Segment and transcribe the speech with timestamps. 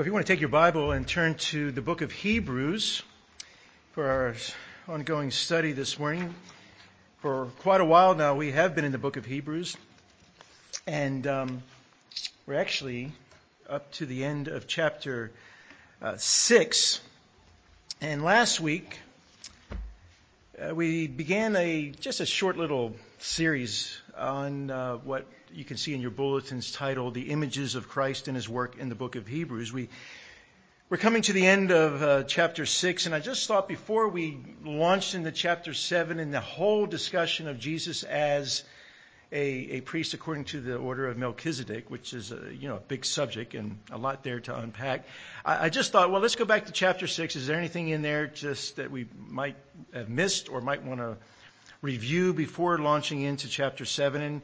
[0.00, 3.02] If you want to take your Bible and turn to the book of Hebrews
[3.92, 4.34] for our
[4.88, 6.34] ongoing study this morning,
[7.18, 9.76] for quite a while now we have been in the book of Hebrews,
[10.86, 11.62] and um,
[12.46, 13.12] we're actually
[13.68, 15.32] up to the end of chapter
[16.00, 17.00] uh, 6.
[18.00, 18.96] And last week
[20.58, 25.94] uh, we began a just a short little series on uh, what you can see
[25.94, 29.26] in your bulletins titled The Images of Christ and His Work in the Book of
[29.26, 29.72] Hebrews.
[29.72, 29.88] We,
[30.88, 34.38] we're coming to the end of uh, chapter 6, and I just thought before we
[34.64, 38.62] launched into chapter 7 and the whole discussion of Jesus as
[39.32, 42.80] a, a priest according to the order of Melchizedek, which is a, you know, a
[42.80, 45.06] big subject and a lot there to unpack.
[45.44, 47.36] I, I just thought, well, let's go back to chapter 6.
[47.36, 49.56] Is there anything in there just that we might
[49.94, 51.16] have missed or might want to
[51.82, 54.22] review before launching into chapter 7?
[54.22, 54.42] And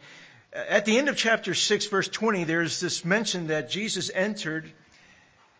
[0.52, 4.70] at the end of chapter 6, verse 20, there's this mention that Jesus entered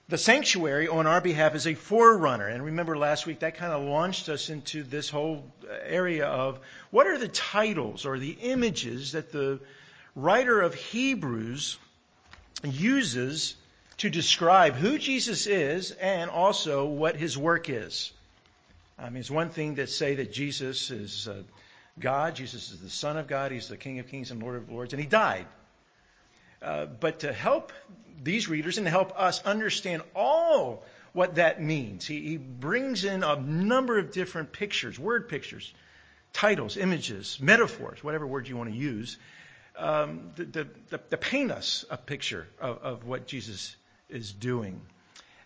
[0.08, 2.47] the sanctuary on our behalf as a forerunner.
[2.47, 5.44] And remember last week, that kind of launched us into this whole
[5.84, 6.60] area of
[6.91, 9.58] what are the titles or the images that the
[10.14, 11.78] writer of Hebrews
[12.62, 13.56] uses
[13.98, 18.12] to describe who Jesus is and also what his work is.
[18.98, 21.42] I mean, it's one thing to say that Jesus is uh,
[21.98, 22.34] God.
[22.34, 23.52] Jesus is the Son of God.
[23.52, 25.47] He's the King of Kings and Lord of Lords, and He died.
[26.62, 27.72] Uh, but to help
[28.22, 33.22] these readers and to help us understand all what that means, he, he brings in
[33.22, 35.72] a number of different pictures, word pictures,
[36.33, 39.16] titles, images, metaphors, whatever word you want to use,
[39.78, 43.77] um, to, to, to, paint us a picture of, of what Jesus
[44.10, 44.81] is doing.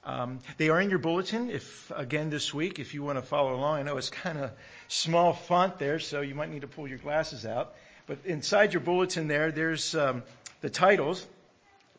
[0.03, 1.51] Um, they are in your bulletin.
[1.51, 4.51] If again this week, if you want to follow along, I know it's kind of
[4.89, 7.75] small font there, so you might need to pull your glasses out.
[8.07, 10.23] But inside your bulletin there, there's um,
[10.63, 11.27] the titles,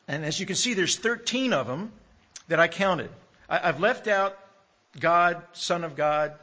[0.08, 1.92] and as you can see, there's 13 of them
[2.48, 3.12] that I counted.
[3.48, 4.38] I, I've left out
[5.00, 6.34] God, Son of God,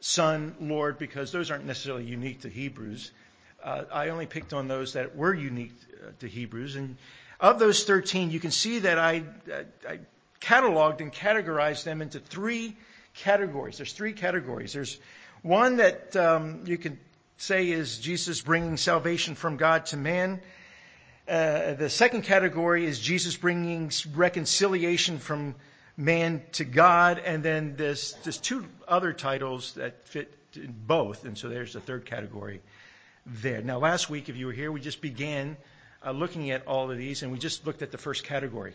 [0.00, 3.10] Son, Lord, because those aren't necessarily unique to Hebrews.
[3.62, 6.96] Uh, I only picked on those that were unique uh, to Hebrews, and
[7.40, 9.22] of those 13, you can see that I,
[9.52, 9.98] I, I
[10.40, 12.76] cataloged and categorized them into three
[13.14, 13.76] categories.
[13.76, 14.72] There's three categories.
[14.72, 14.98] There's
[15.42, 16.98] one that um, you can
[17.36, 20.40] say is Jesus bringing salvation from God to man.
[21.28, 25.54] Uh, the second category is Jesus bringing reconciliation from
[25.96, 31.36] man to God, and then there's, there's two other titles that fit in both, and
[31.36, 32.62] so there's the third category
[33.26, 33.60] there.
[33.60, 35.56] Now, last week, if you were here, we just began
[36.04, 38.74] uh, looking at all of these, and we just looked at the first category.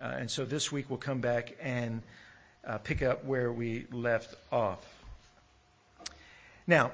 [0.00, 2.02] Uh, and so this week we'll come back and
[2.66, 4.84] uh, pick up where we left off.
[6.66, 6.90] Now,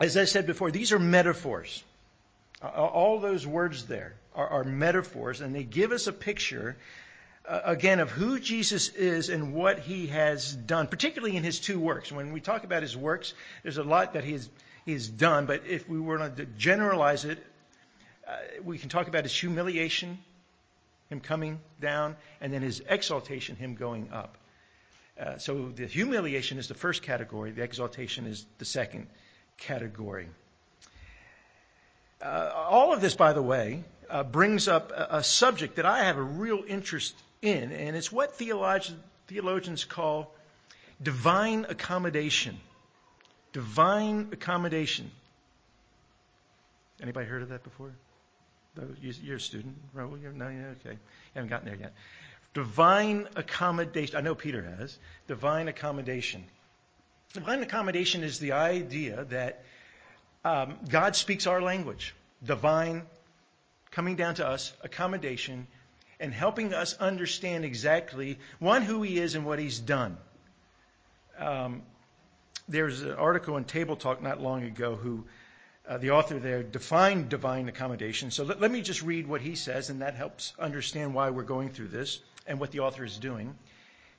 [0.00, 1.82] as I said before, these are metaphors.
[2.62, 6.76] All those words there are, are metaphors, and they give us a picture,
[7.46, 11.80] uh, again, of who Jesus is and what he has done, particularly in his two
[11.80, 12.12] works.
[12.12, 13.32] When we talk about his works,
[13.62, 14.48] there's a lot that he has,
[14.84, 17.44] he has done, but if we were to generalize it,
[18.26, 20.18] uh, we can talk about his humiliation
[21.10, 24.36] him coming down, and then his exaltation, him going up.
[25.18, 29.06] Uh, so the humiliation is the first category, the exaltation is the second
[29.56, 30.28] category.
[32.22, 36.04] Uh, all of this, by the way, uh, brings up a, a, subject that I
[36.04, 40.34] have a real interest in, and it's what theologians, theologians call
[41.02, 42.58] divine accommodation.
[43.52, 45.10] Divine accommodation.
[47.00, 47.92] Anybody heard of that before?
[49.00, 50.20] You're a student, Raul?
[50.20, 50.92] You're, no, yeah, okay.
[50.92, 50.98] You
[51.34, 51.94] haven't gotten there yet.
[52.54, 54.16] Divine accommodation.
[54.16, 54.98] I know Peter has.
[55.26, 56.44] Divine accommodation.
[57.32, 59.64] Divine accommodation is the idea that
[60.44, 62.14] um, God speaks our language.
[62.44, 63.02] Divine,
[63.90, 65.66] coming down to us, accommodation,
[66.20, 70.16] and helping us understand exactly, one, who He is and what He's done.
[71.38, 71.82] Um,
[72.68, 75.24] there's an article in Table Talk not long ago who
[75.88, 78.30] Uh, the author there defined divine accommodation.
[78.30, 81.44] So let, let me just read what he says, and that helps understand why we're
[81.44, 83.56] going through this and what the author is doing.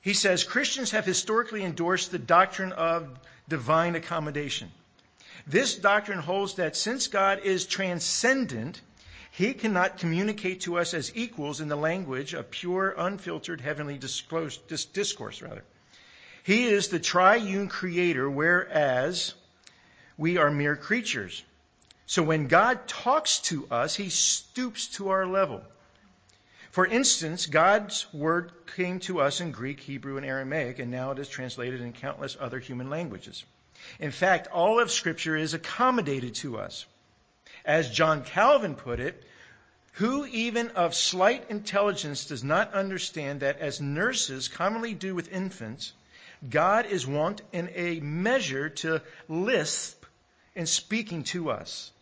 [0.00, 3.08] He says Christians have historically endorsed the doctrine of
[3.48, 4.72] divine accommodation.
[5.46, 8.80] This doctrine holds that since God is transcendent,
[9.30, 15.40] he cannot communicate to us as equals in the language of pure, unfiltered heavenly discourse.
[15.40, 15.62] Rather,
[16.42, 19.34] he is the triune creator, whereas
[20.18, 21.44] we are mere creatures.
[22.10, 25.62] So when God talks to us, he stoops to our level.
[26.72, 31.20] For instance, God's word came to us in Greek, Hebrew, and Aramaic, and now it
[31.20, 33.44] is translated in countless other human languages.
[34.00, 36.84] In fact, all of Scripture is accommodated to us.
[37.64, 39.24] As John Calvin put it,
[39.92, 45.92] Who even of slight intelligence does not understand that as nurses commonly do with infants,
[46.48, 50.04] God is wont in a measure to lisp
[50.56, 51.92] in speaking to us.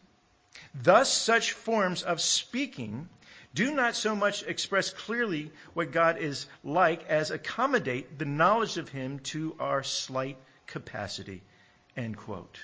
[0.75, 3.09] Thus, such forms of speaking
[3.55, 8.89] do not so much express clearly what God is like as accommodate the knowledge of
[8.89, 10.37] Him to our slight
[10.67, 11.43] capacity.
[11.97, 12.61] End quote.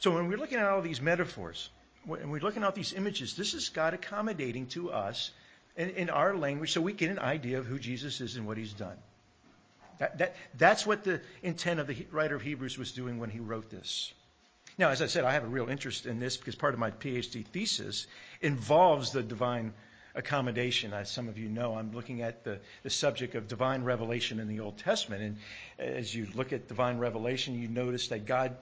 [0.00, 1.70] So when we're looking at all these metaphors,
[2.04, 5.30] when we're looking at these images, this is God accommodating to us
[5.76, 8.56] in, in, our language so we get an idea of who Jesus is and what
[8.56, 8.96] He's done.
[9.98, 13.38] That, that, that's what the intent of the writer of Hebrews was doing when he
[13.38, 14.12] wrote this.
[14.78, 16.90] Now, as I said, I have a real interest in this because part of my
[16.90, 18.06] PhD thesis
[18.40, 19.72] involves the divine
[20.14, 20.92] accommodation.
[20.92, 24.48] As some of you know, I'm looking at the, the subject of divine revelation in
[24.48, 25.22] the Old Testament.
[25.22, 25.36] And
[25.78, 28.56] as you look at divine revelation, you notice that God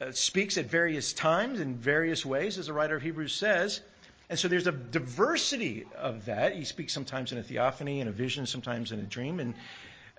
[0.00, 3.80] uh, speaks at various times in various ways, as the writer of Hebrews says.
[4.28, 6.54] And so there's a diversity of that.
[6.54, 9.40] He speaks sometimes in a theophany, in a vision, sometimes in a dream.
[9.40, 9.54] And,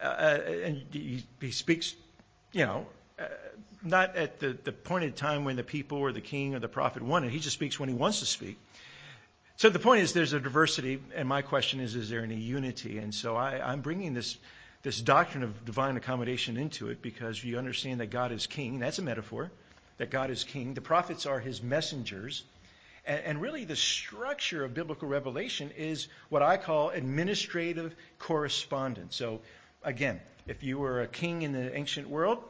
[0.02, 1.96] uh, and he, he speaks,
[2.52, 3.26] you know, uh, Uh,
[3.84, 7.02] not at the, the pointed time when the people or the king or the prophet
[7.02, 7.32] wanted.
[7.32, 8.60] He just speaks when he wants to speak.
[9.58, 13.00] So the point is, there's a diversity, and my question is, is there any unity?
[13.00, 14.38] And so I, am bringing this
[14.84, 18.80] this doctrine of divine accommodation into it because you understand that God is king.
[18.80, 19.52] That's a metaphor.
[19.98, 20.74] That God is king.
[20.74, 22.44] The prophets are his messengers.
[23.06, 29.16] And, and really, the structure of biblical revelation is what I call administrative correspondence.
[29.16, 29.42] So,
[29.84, 32.44] again, if you were a king in the ancient world,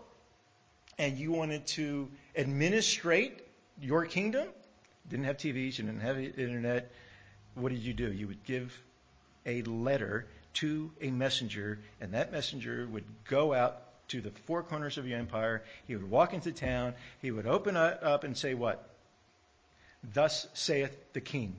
[1.02, 2.08] and you wanted to
[2.38, 3.42] administrate
[3.82, 4.48] your kingdom,
[5.10, 6.92] didn't have TVs, you didn't have internet,
[7.56, 8.14] what did you do?
[8.14, 8.80] You would give
[9.48, 15.00] a letter to a messenger, and that messenger would go out to the four corners
[15.00, 15.64] of your empire.
[15.88, 16.94] He would walk into town.
[17.20, 18.88] He would open up and say, What?
[20.14, 21.56] Thus saith the king.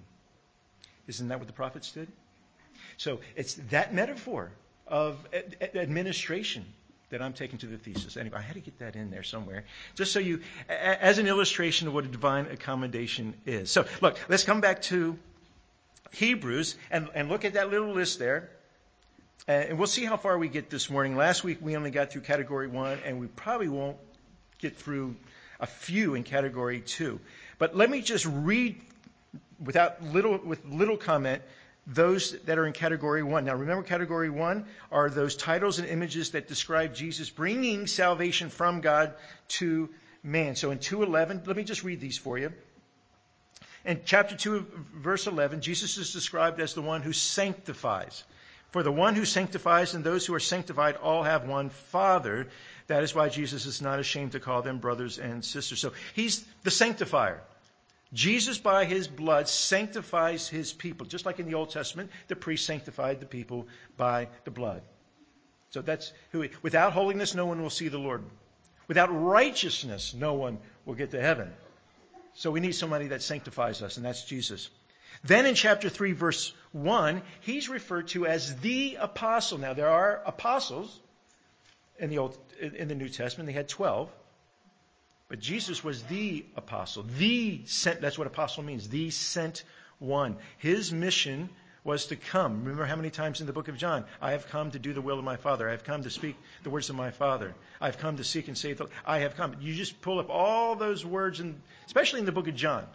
[1.08, 2.06] Isn't that what the prophets did?
[2.96, 4.52] So it's that metaphor
[4.86, 5.18] of
[5.74, 6.64] administration
[7.12, 8.16] that I'm taking to the thesis.
[8.16, 9.64] Anyway, I had to get that in there somewhere,
[9.94, 13.70] just so you, as an illustration of what a divine accommodation is.
[13.70, 15.18] So, look, let's come back to
[16.12, 18.50] Hebrews and, and look at that little list there.
[19.46, 21.16] Uh, and we'll see how far we get this morning.
[21.16, 23.98] Last week we only got through category one, and we probably won't
[24.58, 25.14] get through
[25.60, 27.20] a few in category two.
[27.58, 28.80] But let me just read
[29.62, 31.42] without little, with little comment
[31.86, 33.44] those that are in category one.
[33.44, 38.80] Now, remember, category one are those titles and images that describe Jesus bringing salvation from
[38.80, 39.14] God
[39.48, 39.88] to
[40.22, 40.54] man.
[40.54, 42.52] So in 2:11, let me just read these for you.
[43.84, 48.22] In chapter 2, verse 11, Jesus is described as the one who sanctifies.
[48.70, 52.48] For the one who sanctifies and those who are sanctified all have one Father.
[52.86, 55.80] That is why Jesus is not ashamed to call them brothers and sisters.
[55.80, 57.42] So he's the sanctifier.
[58.12, 61.06] Jesus, by his blood, sanctifies his people.
[61.06, 63.66] Just like in the Old Testament, the priest sanctified the people
[63.96, 64.82] by the blood.
[65.70, 68.22] So that's who, he, without holiness, no one will see the Lord.
[68.88, 71.50] Without righteousness, no one will get to heaven.
[72.34, 74.68] So we need somebody that sanctifies us, and that's Jesus.
[75.24, 79.58] Then in chapter 3, verse 1, he's referred to as the apostle.
[79.58, 81.00] Now, there are apostles
[81.98, 83.46] in the, Old, in the New Testament.
[83.46, 84.10] They had 12.
[85.32, 89.64] But Jesus was the apostle, the sent, that's what apostle means, the sent
[89.98, 90.36] one.
[90.58, 91.48] His mission
[91.84, 92.58] was to come.
[92.58, 95.00] Remember how many times in the book of John, I have come to do the
[95.00, 95.66] will of my Father.
[95.66, 97.54] I have come to speak the words of my Father.
[97.80, 99.56] I have come to seek and save the, I have come.
[99.58, 102.86] You just pull up all those words, and especially in the book of John.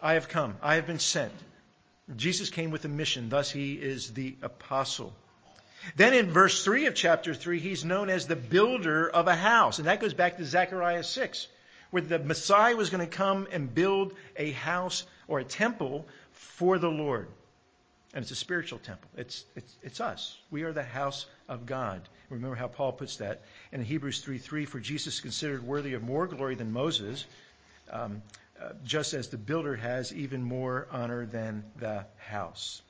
[0.00, 0.56] I have come.
[0.62, 1.34] I have been sent.
[2.16, 3.28] Jesus came with a mission.
[3.28, 5.12] Thus, he is the apostle.
[5.94, 9.78] Then in verse 3 of chapter 3, he's known as the builder of a house.
[9.78, 11.48] And that goes back to Zechariah 6,
[11.90, 16.78] where the Messiah was going to come and build a house or a temple for
[16.78, 17.28] the Lord.
[18.14, 19.10] And it's a spiritual temple.
[19.16, 20.38] It's, it's, it's us.
[20.50, 22.00] We are the house of God.
[22.30, 26.02] Remember how Paul puts that in Hebrews 3 3 For Jesus is considered worthy of
[26.02, 27.24] more glory than Moses,
[27.90, 28.22] um,
[28.60, 32.82] uh, just as the builder has even more honor than the house.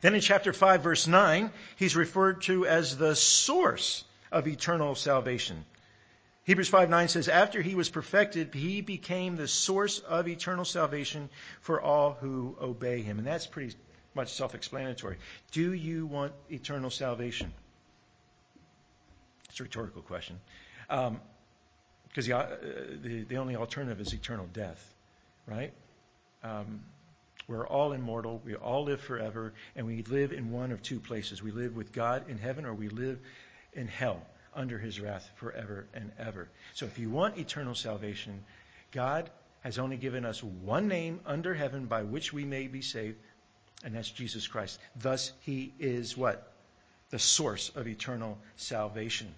[0.00, 5.64] Then in chapter 5, verse 9, he's referred to as the source of eternal salvation.
[6.44, 11.28] Hebrews 5 9 says, After he was perfected, he became the source of eternal salvation
[11.60, 13.18] for all who obey him.
[13.18, 13.76] And that's pretty
[14.14, 15.18] much self explanatory.
[15.52, 17.52] Do you want eternal salvation?
[19.50, 20.40] It's a rhetorical question.
[20.88, 21.20] Because um,
[22.14, 22.56] the, uh,
[23.02, 24.94] the, the, only alternative is eternal death,
[25.46, 25.72] right?
[26.42, 26.80] Um,
[27.48, 28.40] we're all immortal.
[28.44, 29.54] We all live forever.
[29.74, 31.42] And we live in one of two places.
[31.42, 33.18] We live with God in heaven or we live
[33.72, 34.22] in hell
[34.54, 36.48] under his wrath forever and ever.
[36.74, 38.44] So if you want eternal salvation,
[38.92, 43.16] God has only given us one name under heaven by which we may be saved,
[43.84, 44.78] and that's Jesus Christ.
[44.96, 46.52] Thus, he is what?
[47.10, 49.34] The source of eternal salvation.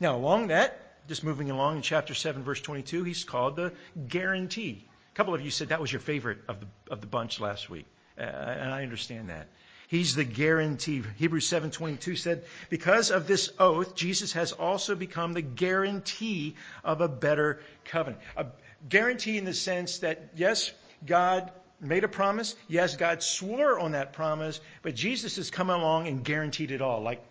[0.00, 3.72] Now, along that, just moving along in chapter 7, verse 22, he's called the
[4.08, 4.84] guarantee.
[5.16, 7.70] A couple of you said that was your favorite of the, of the bunch last
[7.70, 7.86] week,
[8.18, 9.48] uh, and I understand that.
[9.88, 11.02] He's the guarantee.
[11.16, 16.54] Hebrews 7:22 said, "Because of this oath, Jesus has also become the guarantee
[16.84, 18.44] of a better covenant." A
[18.90, 20.70] guarantee in the sense that yes,
[21.06, 22.54] God made a promise.
[22.68, 27.00] Yes, God swore on that promise, but Jesus has come along and guaranteed it all,
[27.00, 27.24] like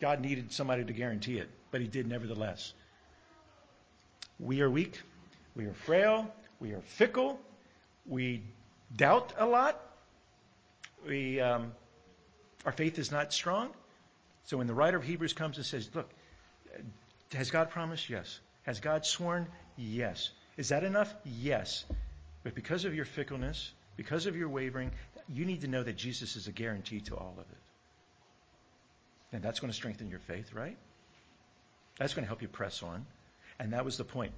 [0.00, 2.72] God needed somebody to guarantee it, but he did nevertheless.
[4.38, 5.00] We are weak,
[5.56, 7.40] we are frail, we are fickle,
[8.06, 8.40] we
[8.96, 9.80] doubt a lot,
[11.06, 11.72] we um,
[12.64, 13.70] our faith is not strong.
[14.44, 16.08] So when the writer of Hebrews comes and says, Look,
[17.32, 18.08] has God promised?
[18.08, 18.38] Yes.
[18.62, 19.48] Has God sworn?
[19.76, 20.30] Yes.
[20.56, 21.12] Is that enough?
[21.24, 21.84] Yes.
[22.44, 24.92] But because of your fickleness, because of your wavering,
[25.28, 27.58] you need to know that Jesus is a guarantee to all of it.
[29.32, 30.76] And that's going to strengthen your faith, right?
[31.98, 33.04] That's going to help you press on.
[33.58, 34.32] And that was the point.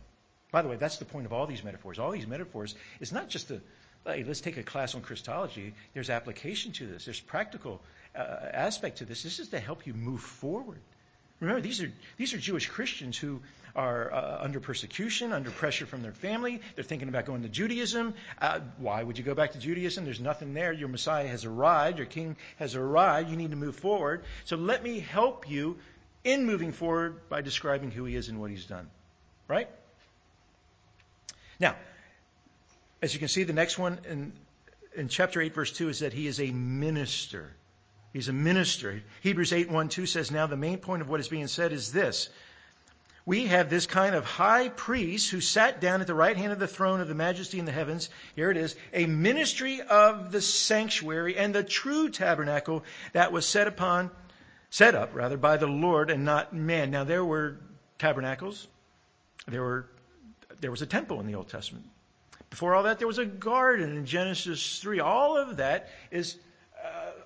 [0.55, 1.99] By the way, that's the point of all these metaphors.
[1.99, 3.61] All these metaphors is not just a,
[4.07, 5.75] hey, let's take a class on Christology.
[5.95, 7.07] There's application to this.
[7.07, 7.83] There's practical
[8.15, 8.21] uh,
[8.53, 9.25] aspect to this.
[9.25, 10.79] This is to help you move forward.
[11.41, 13.41] Remember, these are, these are Jewish Christians who
[13.75, 16.61] are uh, under persecution, under pressure from their family.
[16.77, 18.15] They're thinking about going to Judaism.
[18.41, 20.05] Uh, why would you go back to Judaism?
[20.05, 20.73] There's nothing there.
[20.73, 21.99] Your Messiah has arrived.
[21.99, 23.29] Your King has arrived.
[23.29, 24.23] You need to move forward.
[24.45, 25.79] So let me help you
[26.23, 28.89] in moving forward by describing who he is and what he's done.
[29.49, 29.69] Right?
[31.61, 31.77] Now,
[33.03, 34.33] as you can see, the next one in,
[34.97, 37.55] in chapter 8, verse 2 is that he is a minister.
[38.13, 39.03] He's a minister.
[39.23, 41.93] Hebrews 8 1 2 says, Now the main point of what is being said is
[41.93, 42.29] this.
[43.27, 46.59] We have this kind of high priest who sat down at the right hand of
[46.59, 48.11] the throne of the majesty in the heavens.
[48.37, 52.85] Here it is, a ministry of the sanctuary and the true tabernacle
[53.15, 54.11] that was set upon,
[54.69, 56.91] set up rather by the Lord and not man.
[56.91, 57.57] Now there were
[57.99, 58.69] tabernacles.
[59.49, 59.87] There were,
[60.61, 61.87] there was a temple in the Old Testament.
[62.51, 65.01] Before all that, there was a garden in Genesis 3.
[65.01, 66.37] All of that is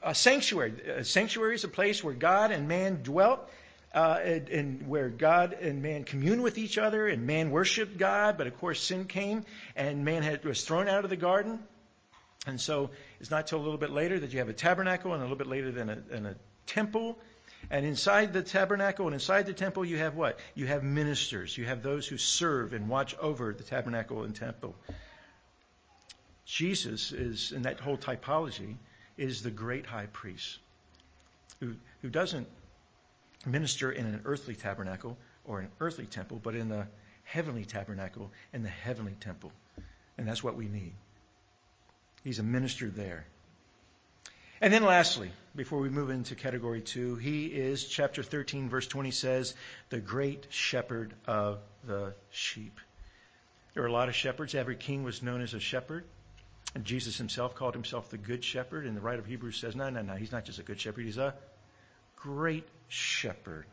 [0.03, 0.73] a sanctuary.
[0.89, 3.49] A sanctuary is a place where God and man dwelt,
[3.95, 8.37] uh, and, and, where God and man commune with each other, and man worshiped God.
[8.39, 9.45] But of course, sin came,
[9.77, 11.59] and man had, was thrown out of the garden.
[12.47, 15.21] And so it's not till a little bit later that you have a tabernacle, and
[15.21, 17.19] a little bit later than a, than a temple.
[17.71, 20.39] And inside the tabernacle and inside the temple, you have what?
[20.55, 21.57] You have ministers.
[21.57, 24.75] You have those who serve and watch over the tabernacle and temple.
[26.47, 28.77] Jesus is, in that whole typology,
[29.19, 30.59] is the great high priest
[31.61, 32.49] who, who doesn't
[33.45, 36.87] minister in an earthly tabernacle or an earthly temple, but in the
[37.25, 39.53] heavenly tabernacle and the heavenly temple.
[40.17, 40.93] And that's what we need.
[42.25, 43.27] He's a minister there.
[44.61, 49.13] And then lastly, before we move into category two, he is, chapter 13, verse 20
[49.13, 49.55] says,
[49.89, 52.81] the great shepherd of the sheep.
[53.75, 54.57] There are a lot of shepherds.
[54.57, 56.05] Every king was known as a shepherd.
[56.75, 59.89] And Jesus himself called himself the Good Shepherd, and the writer of Hebrews says, no,
[59.89, 61.35] no, no, he's not just a good shepherd, he's a
[62.17, 63.65] great shepherd.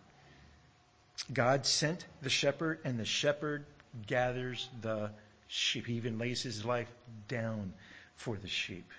[1.33, 3.65] God sent the shepherd, and the shepherd
[4.07, 5.11] gathers the
[5.47, 5.87] sheep.
[5.87, 6.91] He even lays his life
[7.27, 7.73] down
[8.15, 8.89] for the sheep.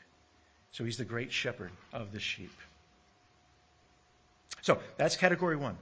[0.76, 2.52] So he's the great shepherd of the sheep.
[4.60, 5.78] So that's category one.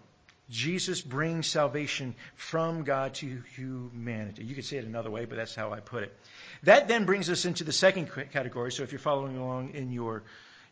[0.49, 4.45] Jesus brings salvation from God to humanity.
[4.45, 6.17] You could say it another way, but that's how I put it.
[6.63, 8.71] That then brings us into the second category.
[8.71, 10.23] So if you're following along in your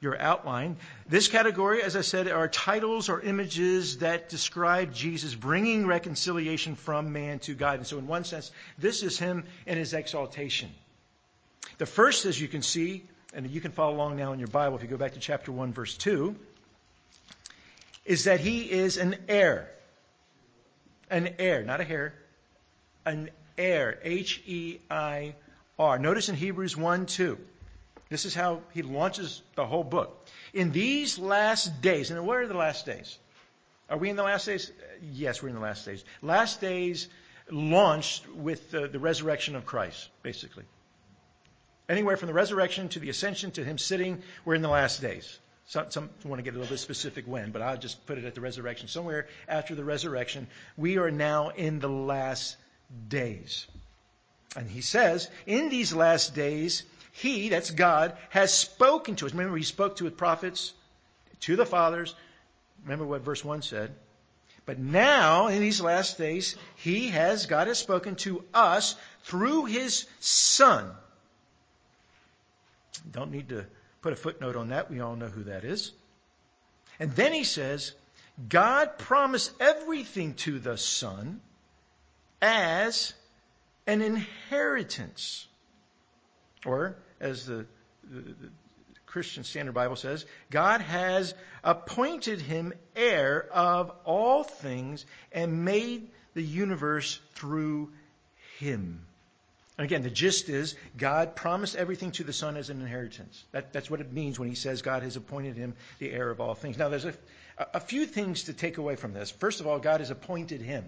[0.00, 0.76] your outline.
[1.08, 7.12] This category, as I said, are titles or images that describe Jesus bringing reconciliation from
[7.12, 7.78] man to God.
[7.78, 10.70] And so, in one sense, this is him in his exaltation.
[11.78, 14.76] The first, as you can see, and you can follow along now in your Bible
[14.76, 16.34] if you go back to chapter 1, verse 2,
[18.04, 19.70] is that he is an heir.
[21.10, 22.14] An heir, not a hair,
[23.04, 23.98] an heir.
[24.02, 25.34] H E I
[25.78, 25.98] R.
[25.98, 27.38] Notice in Hebrews 1 2.
[28.08, 30.26] This is how he launches the whole book.
[30.52, 33.18] In these last days, and what are the last days?
[33.88, 34.70] Are we in the last days?
[35.12, 36.04] Yes, we're in the last days.
[36.20, 37.08] Last days
[37.50, 40.64] launched with the, the resurrection of Christ, basically.
[41.92, 45.38] Anywhere from the resurrection to the ascension to him sitting, we're in the last days.
[45.66, 48.24] Some, some, want to get a little bit specific when, but I'll just put it
[48.24, 48.88] at the resurrection.
[48.88, 50.46] Somewhere after the resurrection,
[50.78, 52.56] we are now in the last
[53.10, 53.66] days.
[54.56, 59.32] And he says, in these last days, he, that's God, has spoken to us.
[59.32, 60.72] Remember, he spoke to his prophets,
[61.40, 62.14] to the fathers.
[62.84, 63.94] Remember what verse 1 said.
[64.64, 70.06] But now, in these last days, he has, God has spoken to us through his
[70.20, 70.90] Son.
[73.10, 73.66] Don't need to
[74.00, 74.90] put a footnote on that.
[74.90, 75.92] We all know who that is.
[76.98, 77.92] And then he says,
[78.48, 81.40] God promised everything to the Son
[82.40, 83.14] as
[83.86, 85.46] an inheritance.
[86.64, 87.66] Or, as the,
[88.04, 88.50] the, the,
[89.06, 96.42] Christian Standard Bible says, God has appointed him heir of all things and made the
[96.42, 97.92] universe through
[98.58, 99.06] him.
[99.78, 103.42] And again, the gist is God promised everything to the Son as an inheritance.
[103.52, 106.40] That, that's what it means when he says God has appointed him the heir of
[106.40, 106.76] all things.
[106.76, 107.14] Now, there's a,
[107.58, 109.30] a few things to take away from this.
[109.30, 110.84] First of all, God has appointed him.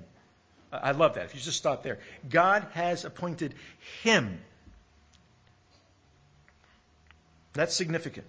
[0.71, 1.27] I love that.
[1.27, 1.99] If you just stop there,
[2.29, 3.55] God has appointed
[4.03, 4.41] him.
[7.53, 8.27] That's significant.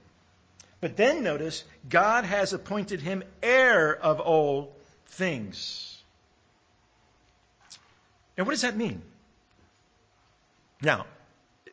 [0.79, 4.75] But then notice, God has appointed him heir of all
[5.07, 6.03] things.
[8.37, 9.01] Now, what does that mean?
[10.85, 11.07] Now,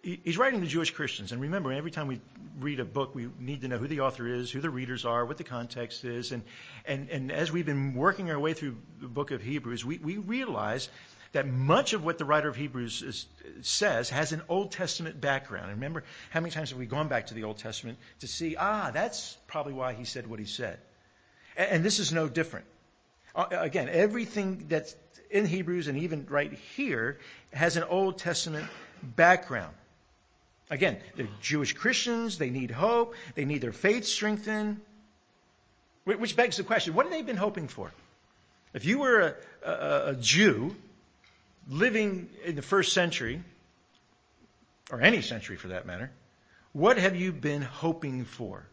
[0.02, 1.32] he's writing to Jewish Christians.
[1.32, 2.18] And remember, every time we
[2.58, 5.26] read a book, we need to know who the author is, who the readers are,
[5.26, 6.32] what the context is.
[6.32, 6.42] And,
[6.86, 10.16] and, and as we've been working our way through the book of Hebrews, we, we
[10.16, 10.88] realize
[11.32, 13.26] that much of what the writer of Hebrews is,
[13.60, 15.66] says has an Old Testament background.
[15.66, 18.56] And remember, how many times have we gone back to the Old Testament to see,
[18.56, 20.78] ah, that's probably why he said what he said.
[21.54, 22.64] And, and this is no different.
[23.34, 24.96] Uh, again, everything that's
[25.30, 27.18] in Hebrews and even right here
[27.52, 28.66] has an Old Testament
[29.02, 29.74] background.
[30.70, 34.80] Again, they're Jewish Christians, they need hope, they need their faith strengthened.
[36.04, 37.92] Which begs the question what have they been hoping for?
[38.74, 40.74] If you were a, a, a Jew
[41.68, 43.42] living in the first century,
[44.90, 46.10] or any century for that matter,
[46.72, 48.64] what have you been hoping for?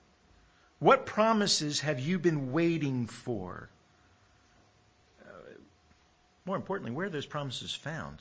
[0.80, 3.70] What promises have you been waiting for?
[5.22, 5.34] Uh,
[6.46, 8.20] more importantly, where are those promises found?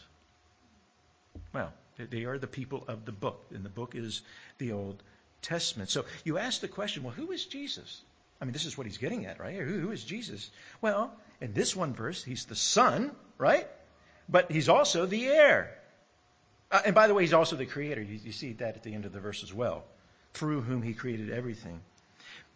[1.53, 4.23] Well, they are the people of the book, and the book is
[4.59, 5.03] the Old
[5.43, 5.91] Testament.
[5.91, 8.01] So you ask the question, well, who is Jesus?
[8.41, 9.57] I mean, this is what he's getting at, right?
[9.57, 10.51] Who, who is Jesus?
[10.81, 13.67] Well, in this one verse, he's the Son, right?
[14.29, 15.75] But he's also the heir.
[16.71, 18.03] Uh, and by the way, he's also the creator.
[18.03, 19.85] You, you see that at the end of the verse as well,
[20.35, 21.81] through whom he created everything.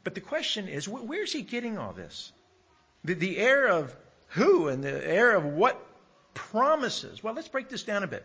[0.05, 2.33] But the question is, wh- where's he getting all this?
[3.05, 3.95] The, the heir of
[4.29, 5.85] who and the heir of what
[6.35, 7.23] promises?
[7.23, 8.25] Well, let's break this down a bit.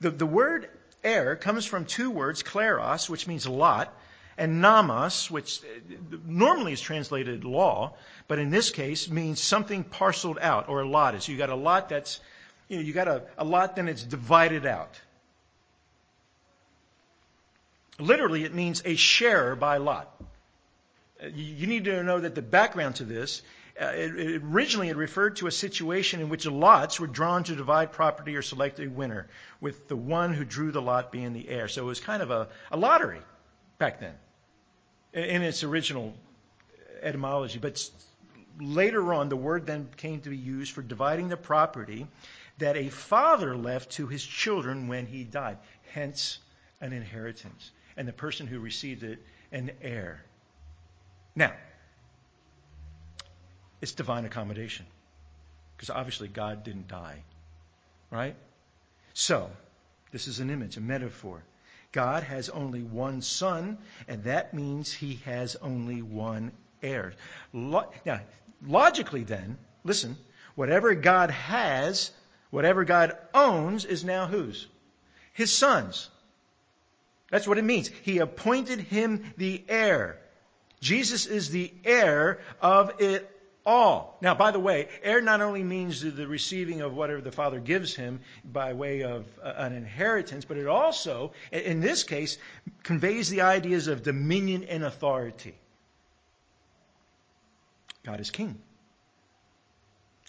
[0.00, 0.68] The, the word
[1.04, 3.94] heir comes from two words, kleros, which means lot,
[4.38, 7.94] and nomos, which uh, normally is translated law,
[8.26, 11.22] but in this case means something parceled out or allotted.
[11.22, 12.20] So you got a lot that's,
[12.68, 14.98] you know, you got a, a lot, then it's divided out.
[17.98, 20.10] Literally, it means a share by lot.
[21.22, 23.42] Uh, you need to know that the background to this
[23.80, 27.54] uh, it, it originally it referred to a situation in which lots were drawn to
[27.54, 29.28] divide property or select a winner,
[29.60, 31.68] with the one who drew the lot being the heir.
[31.68, 33.20] So it was kind of a, a lottery
[33.78, 34.14] back then
[35.12, 36.14] in, in its original
[37.02, 37.58] etymology.
[37.58, 37.88] But
[38.60, 42.06] later on, the word then came to be used for dividing the property
[42.58, 45.58] that a father left to his children when he died,
[45.92, 46.38] hence
[46.80, 47.70] an inheritance.
[47.96, 49.18] And the person who received it,
[49.52, 50.22] an heir.
[51.34, 51.52] Now,
[53.80, 54.86] it's divine accommodation.
[55.76, 57.22] Because obviously God didn't die.
[58.10, 58.36] Right?
[59.14, 59.50] So,
[60.12, 61.42] this is an image, a metaphor.
[61.92, 67.14] God has only one son, and that means he has only one heir.
[67.52, 68.20] Lo- now,
[68.64, 70.16] logically, then, listen,
[70.54, 72.10] whatever God has,
[72.50, 74.66] whatever God owns, is now whose?
[75.32, 76.10] His son's.
[77.30, 77.88] That's what it means.
[77.88, 80.20] He appointed him the heir.
[80.80, 84.18] Jesus is the heir of it all.
[84.20, 87.94] Now, by the way, heir not only means the receiving of whatever the father gives
[87.94, 92.38] him by way of uh, an inheritance, but it also, in this case,
[92.82, 95.54] conveys the ideas of dominion and authority.
[98.02, 98.58] God is king.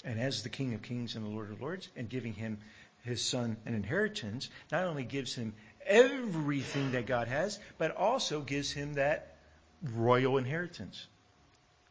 [0.04, 2.58] And as the King of Kings and the Lord of Lords, and giving him
[3.04, 5.54] his son an inheritance, not only gives him
[5.86, 9.36] everything that God has, but also gives him that
[9.84, 11.08] royal inheritance.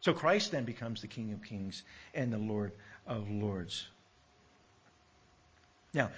[0.00, 1.82] So Christ then becomes the King of Kings
[2.14, 2.72] and the Lord
[3.06, 3.86] of Lords.
[5.92, 6.10] Now,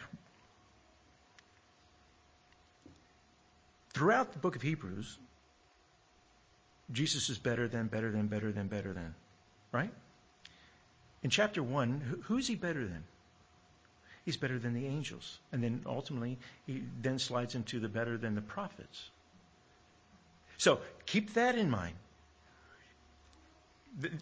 [3.92, 5.18] throughout the book of Hebrews,
[6.92, 9.14] Jesus is better than, better than, better than, better than.
[9.72, 9.92] Right?
[11.22, 13.04] In chapter 1, who's he better than?
[14.24, 15.38] He's better than the angels.
[15.50, 19.10] And then ultimately, he then slides into the better than the prophets.
[20.58, 21.96] So keep that in mind.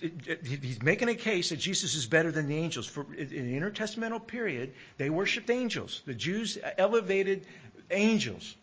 [0.00, 2.86] He's making a case that Jesus is better than the angels.
[2.86, 6.02] For in the intertestamental period, they worshipped angels.
[6.06, 7.46] The Jews elevated
[7.90, 8.56] angels.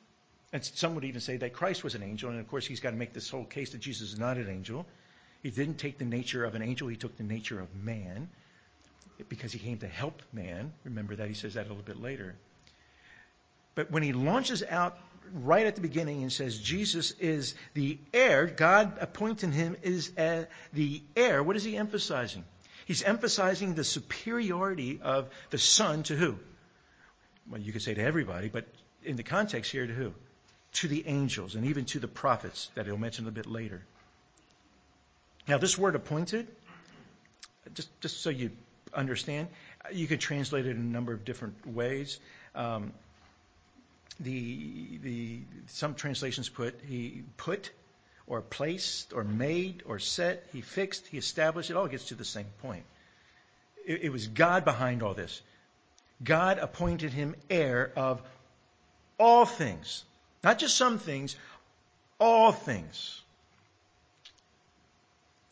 [0.54, 2.30] And some would even say that Christ was an angel.
[2.30, 4.50] And of course, he's got to make this whole case that Jesus is not an
[4.50, 4.86] angel.
[5.44, 8.30] He didn't take the nature of an angel, he took the nature of man
[9.30, 10.74] because he came to help man.
[10.84, 12.36] Remember that he says that a little bit later.
[13.76, 14.98] But when he launches out
[15.34, 21.02] right at the beginning and says Jesus is the heir, God appointing him is the
[21.16, 22.44] heir, what is he emphasizing?
[22.86, 26.40] He's emphasizing the superiority of the Son to who?
[27.50, 28.66] Well, you could say to everybody, but
[29.04, 30.14] in the context here, to who?
[30.74, 33.84] To the angels and even to the prophets that he'll mention a bit later.
[35.48, 36.48] Now, this word appointed,
[37.74, 38.52] just, just so you
[38.94, 39.48] understand,
[39.92, 42.20] you could translate it in a number of different ways.
[42.56, 42.94] Um,
[44.20, 47.72] the, some translations put he put
[48.26, 51.70] or placed or made or set, he fixed, he established.
[51.70, 52.84] It all gets to the same point.
[53.86, 55.42] It, it was God behind all this.
[56.24, 58.22] God appointed him heir of
[59.20, 60.04] all things,
[60.44, 61.36] not just some things,
[62.20, 63.22] all things.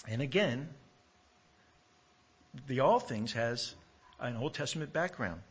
[0.08, 0.68] And again,
[2.68, 3.74] the all things has
[4.20, 5.42] an Old Testament background.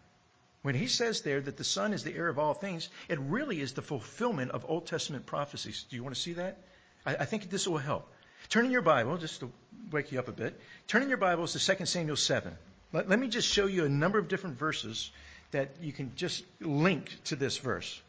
[0.65, 3.61] When he says there that the Son is the heir of all things, it really
[3.61, 5.85] is the fulfillment of Old Testament prophecies.
[5.91, 6.57] Do you want to see that?
[7.05, 8.11] I, I think this will help.
[8.49, 9.53] Turn in your Bible, just to
[9.91, 12.57] wake you up a bit, turn in your Bibles to 2 Samuel 7.
[12.95, 15.11] Let, let me just show you a number of different verses
[15.51, 18.01] that you can just link to this verse.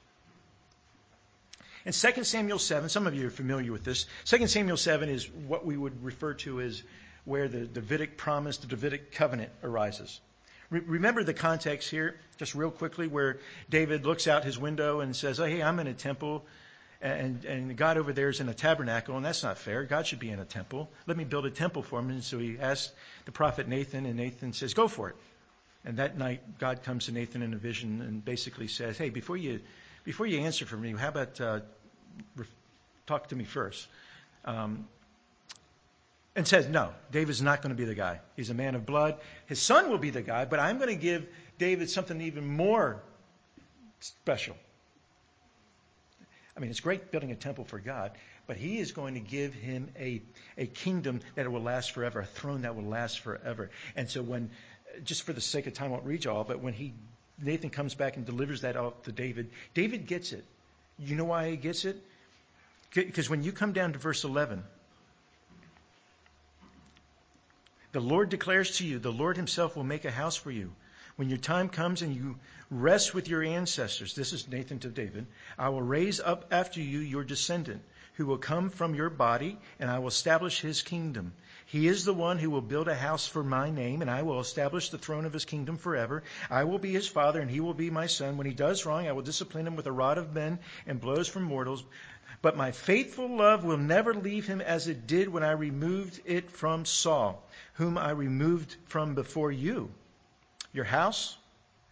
[1.83, 4.05] In 2 Samuel 7, some of you are familiar with this.
[4.23, 6.81] 2 Samuel 7 is what we would refer to as
[7.25, 10.21] where the Davidic promise, the Davidic covenant arises.
[10.69, 15.15] Re- remember the context here, just real quickly, where David looks out his window and
[15.15, 16.45] says, Oh, hey, I'm in a temple,
[17.01, 19.83] and, and God over there is in a tabernacle, and that's not fair.
[19.83, 20.89] God should be in a temple.
[21.05, 22.09] Let me build a temple for him.
[22.09, 22.91] And so he asks
[23.25, 25.15] the prophet Nathan, and Nathan says, Go for it.
[25.83, 29.37] And that night, God comes to Nathan in a vision and basically says, Hey, before
[29.37, 29.59] you,
[30.03, 31.59] before you answer for me, how about uh,
[33.05, 33.87] talk to me first?
[34.45, 34.87] Um,
[36.35, 38.19] and says, No, David's not going to be the guy.
[38.35, 39.17] He's a man of blood.
[39.47, 41.25] His son will be the guy, but I'm going to give
[41.57, 43.01] David something even more
[43.99, 44.55] special.
[46.55, 48.11] I mean, it's great building a temple for God,
[48.47, 50.21] but he is going to give him a,
[50.57, 53.69] a kingdom that will last forever, a throne that will last forever.
[53.95, 54.49] And so when,
[55.03, 56.93] just for the sake of time, I won't read you all, but when he,
[57.41, 60.45] Nathan comes back and delivers that out to David, David gets it.
[60.97, 62.01] You know why he gets it?
[62.93, 64.63] Because when you come down to verse 11,
[67.95, 70.73] The Lord declares to you, the Lord himself will make a house for you.
[71.15, 72.37] When your time comes and you
[72.69, 75.27] rest with your ancestors, this is Nathan to David,
[75.57, 77.81] I will raise up after you your descendant,
[78.15, 81.31] who will come from your body, and I will establish his kingdom.
[81.65, 84.41] He is the one who will build a house for my name, and I will
[84.41, 86.23] establish the throne of his kingdom forever.
[86.49, 88.35] I will be his father, and he will be my son.
[88.35, 91.29] When he does wrong, I will discipline him with a rod of men and blows
[91.29, 91.85] from mortals.
[92.41, 96.51] But my faithful love will never leave him as it did when I removed it
[96.51, 97.41] from Saul
[97.75, 99.89] whom I removed from before you.
[100.73, 101.37] Your house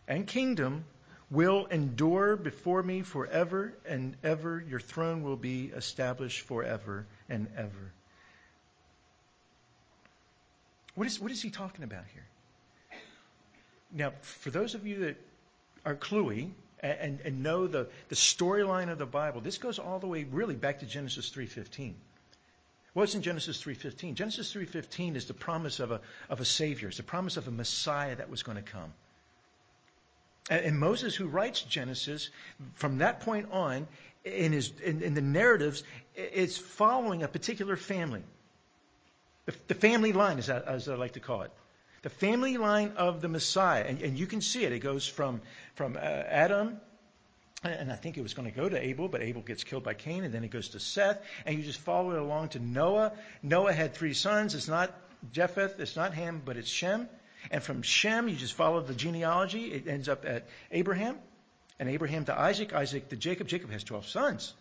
[0.08, 0.86] and kingdom
[1.30, 4.64] will endure before me forever and ever.
[4.68, 7.92] Your throne will be established forever and ever.
[10.96, 12.26] What is, what is he talking about here?
[13.92, 15.18] Now, for those of you that
[15.86, 20.08] are cluey and, and know the, the storyline of the Bible, this goes all the
[20.08, 21.94] way really back to Genesis 3.15.
[22.94, 24.14] What's in Genesis 3.15?
[24.14, 26.90] Genesis 3.15 is the promise of a, of a Savior.
[26.90, 28.94] It's the promise of a Messiah that was going to come.
[30.50, 32.30] And, Moses, who writes Genesis,
[32.76, 33.88] from that point on,
[34.26, 35.84] in, his, in, in the narratives,
[36.16, 38.22] it's following a particular family.
[39.46, 41.52] The, the family line, as I, as I like to call it.
[42.04, 43.86] The family line of the Messiah.
[43.88, 44.72] And, and you can see it.
[44.74, 45.42] It goes from,
[45.76, 46.80] from uh, Adam
[47.64, 49.94] and I think it was going to go to Abel, but Abel gets killed by
[49.94, 53.14] Cain, and then it goes to Seth, and you just follow it along to Noah.
[53.42, 54.56] Noah had three sons.
[54.56, 54.94] It's not
[55.32, 57.08] Japheth, it's not Ham, but it's Shem.
[57.52, 59.72] And from Shem, you just follow the genealogy.
[59.72, 61.18] It ends up at Abraham,
[61.80, 63.48] and Abraham to Isaac, Isaac to Jacob.
[63.48, 64.54] Jacob has 12 sons.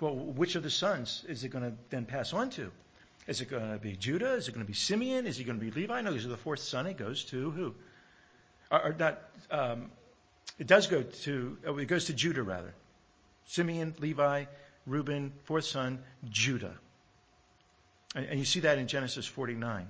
[0.00, 2.70] Well, which of the sons is it going to then pass on to?
[3.26, 4.34] Is it going to be Judah?
[4.34, 5.26] Is it going to be Simeon?
[5.26, 6.00] Is it going to be Levi?
[6.02, 6.86] No, because the fourth son.
[6.86, 7.74] It goes to who?
[8.70, 9.22] Or, or not.
[9.50, 9.90] Um,
[10.58, 12.74] it does go to, oh, it goes to Judah rather.
[13.46, 14.44] Simeon, Levi,
[14.86, 16.74] Reuben, fourth son, Judah.
[18.14, 19.86] And, and you see that in Genesis 49.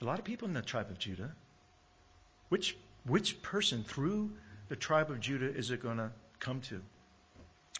[0.00, 1.32] A lot of people in the tribe of Judah.
[2.48, 4.30] Which, which person through
[4.68, 6.10] the tribe of Judah is it going to
[6.40, 6.80] come to?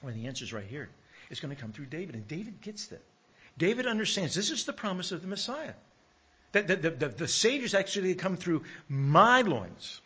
[0.03, 0.89] Well, the answer is right here.
[1.31, 2.15] It's going to come through David.
[2.15, 3.03] And David gets that.
[3.57, 5.75] David understands this is the promise of the Messiah.
[6.53, 10.01] The, the, the, the Savior's actually come through my loins.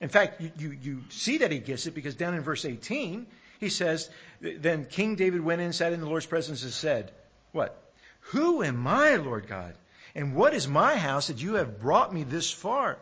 [0.00, 3.26] In fact, you, you, you see that he gets it because down in verse 18,
[3.60, 7.12] he says, Then King David went in, sat in the Lord's presence, and said,
[7.52, 7.80] What?
[8.32, 9.74] Who am I, Lord God?
[10.14, 12.98] And what is my house that you have brought me this far?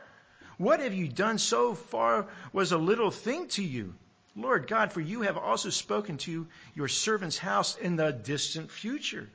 [0.58, 3.94] What have you done so far was a little thing to you?
[4.34, 9.28] Lord God, for you have also spoken to your servant's house in the distant future.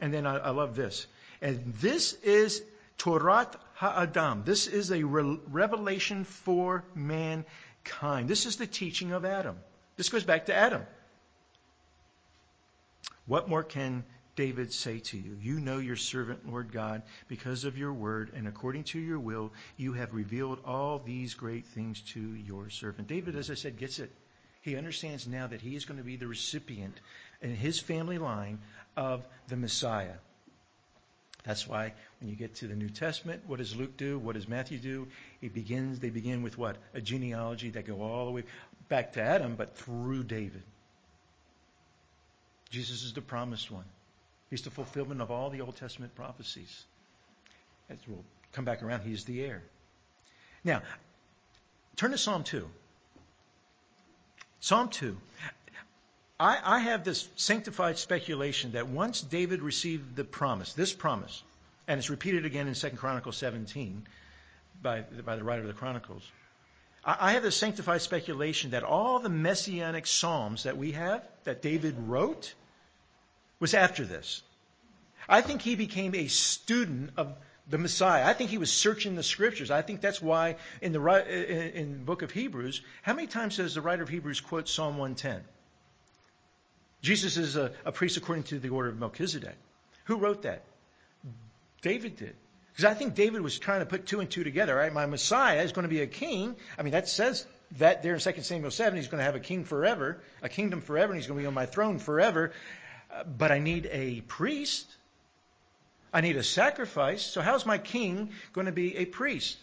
[0.00, 1.06] And then I, I love this.
[1.40, 2.62] And this is
[2.98, 4.42] Torat Ha'adam.
[4.44, 8.28] This is a re- revelation for mankind.
[8.28, 9.56] This is the teaching of Adam.
[9.96, 10.82] This goes back to Adam.
[13.26, 14.04] What more can
[14.36, 18.46] David say to you, You know your servant, Lord God, because of your word, and
[18.46, 23.08] according to your will, you have revealed all these great things to your servant.
[23.08, 24.12] David, as I said, gets it.
[24.60, 27.00] He understands now that he is going to be the recipient
[27.40, 28.58] in his family line
[28.96, 30.16] of the Messiah.
[31.46, 34.18] That's why when you get to the New Testament, what does Luke do?
[34.18, 35.06] What does Matthew do?
[35.40, 36.76] He begins, they begin with what?
[36.92, 38.42] A genealogy that go all the way
[38.88, 40.64] back to Adam, but through David.
[42.70, 43.84] Jesus is the promised one.
[44.50, 46.84] He's the fulfillment of all the Old Testament prophecies.
[47.88, 49.62] As we'll come back around, he's the heir.
[50.64, 50.82] Now,
[51.94, 52.68] turn to Psalm 2.
[54.58, 55.16] Psalm 2.
[56.38, 61.42] I, I, have this sanctified speculation that once David received the promise, this promise,
[61.88, 64.06] and it's repeated again in 2 Chronicles 17
[64.82, 66.30] by, by the writer of the Chronicles,
[67.04, 71.62] I, I have this sanctified speculation that all the messianic psalms that we have, that
[71.62, 72.54] David wrote,
[73.58, 74.42] was after this.
[75.28, 77.34] I think he became a student of
[77.68, 78.26] the Messiah.
[78.26, 79.70] I think he was searching the scriptures.
[79.70, 83.74] I think that's why in the, in the book of Hebrews, how many times does
[83.74, 85.42] the writer of Hebrews quote Psalm 110?
[87.02, 89.56] Jesus is a, a priest according to the order of Melchizedek.
[90.04, 90.64] Who wrote that?
[91.82, 92.34] David did.
[92.72, 94.92] Because I think David was trying to put two and two together, right?
[94.92, 96.56] My Messiah is going to be a king.
[96.78, 97.46] I mean, that says
[97.78, 100.80] that there in 2 Samuel 7, he's going to have a king forever, a kingdom
[100.80, 102.52] forever, and he's going to be on my throne forever
[103.38, 104.86] but I need a priest.
[106.12, 107.22] I need a sacrifice.
[107.22, 109.58] So how's my king going to be a priest?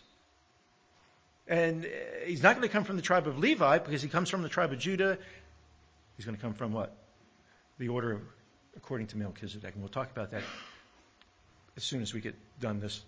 [1.47, 1.89] And uh,
[2.25, 4.49] he's not going to come from the tribe of Levi because he comes from the
[4.49, 5.17] tribe of Judah.
[6.15, 6.95] He's going to come from what?
[7.79, 8.21] The order
[8.77, 9.73] according to Melchizedek.
[9.73, 10.43] And we'll talk about that
[11.77, 13.01] as soon as we get done this.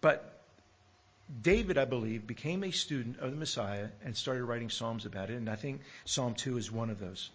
[0.00, 0.40] But
[1.42, 5.36] David, I believe, became a student of the Messiah and started writing Psalms about it.
[5.36, 7.30] And I think Psalm 2 is one of those.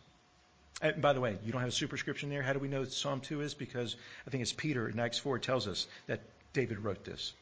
[0.81, 2.43] And by the way, you don't have a superscription there.
[2.43, 3.53] How do we know Psalm 2 is?
[3.53, 3.95] Because
[4.27, 6.21] I think it's Peter in Acts 4 tells us that
[6.53, 7.33] David wrote this.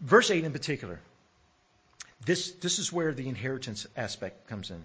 [0.00, 1.00] Verse 8 in particular.
[2.26, 4.82] This, this is where the inheritance aspect comes in.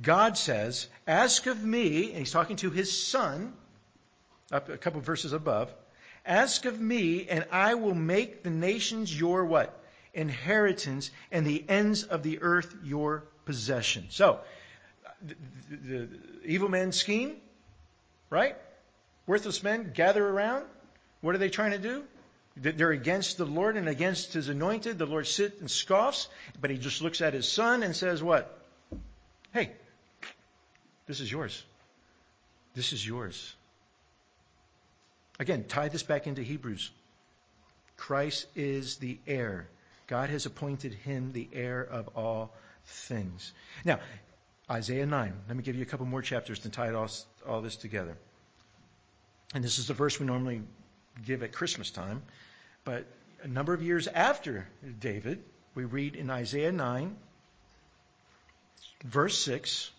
[0.00, 3.52] God says, Ask of me, and he's talking to his son,
[4.52, 5.72] up a couple of verses above,
[6.24, 9.74] Ask of me, and I will make the nations your what?
[10.12, 14.06] Inheritance, and the ends of the earth your possession.
[14.10, 14.40] So,
[15.22, 15.36] the,
[15.70, 16.08] the,
[16.44, 17.36] evil men scheme,
[18.30, 18.56] right?
[19.26, 20.64] Worthless men gather around.
[21.22, 22.04] What are they trying to do?
[22.56, 24.98] They're against the Lord and against his anointed.
[24.98, 26.28] The Lord sits and scoffs,
[26.60, 28.54] but he just looks at his son and says, What?
[29.52, 29.72] Hey,
[31.08, 31.64] this is yours.
[32.74, 33.54] This is yours.
[35.40, 36.90] Again, tie this back into Hebrews.
[37.96, 39.68] Christ is the heir.
[40.06, 43.52] God has appointed him the heir of all things.
[43.84, 43.98] Now,
[44.70, 45.32] Isaiah 9.
[45.48, 47.08] Let me give you a couple more chapters to tie all,
[47.46, 48.16] all this together.
[49.54, 50.62] And this is the verse we normally
[51.24, 52.22] give at Christmas time.
[52.84, 53.06] But
[53.42, 54.68] a number of years after
[55.00, 55.42] David,
[55.74, 57.16] we read in Isaiah 9,
[59.04, 59.90] verse 6.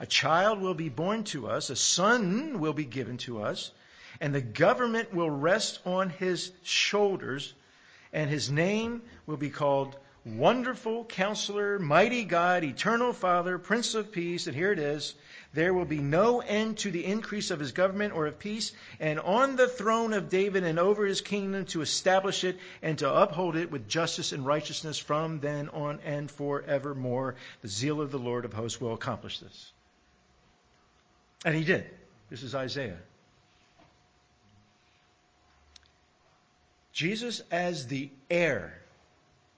[0.00, 3.72] A child will be born to us, a son will be given to us,
[4.20, 7.54] and the government will rest on his shoulders
[8.12, 14.46] and his name will be called Wonderful Counselor, Mighty God, Eternal Father, Prince of Peace.
[14.46, 15.14] And here it is.
[15.52, 19.18] There will be no end to the increase of his government or of peace, and
[19.20, 23.56] on the throne of David and over his kingdom to establish it and to uphold
[23.56, 27.36] it with justice and righteousness from then on and forevermore.
[27.62, 29.72] The zeal of the Lord of hosts will accomplish this.
[31.44, 31.88] And he did.
[32.30, 32.98] This is Isaiah.
[36.92, 38.76] Jesus as the heir,